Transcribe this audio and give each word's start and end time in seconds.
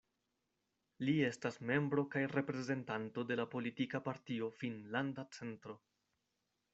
Li 1.07 1.13
estas 1.25 1.59
membro 1.71 2.03
kaj 2.15 2.23
reprezentanto 2.31 3.25
de 3.33 3.37
la 3.41 3.45
politika 3.53 4.01
partio 4.07 4.49
Finnlanda 4.63 5.27
Centro. 5.39 5.77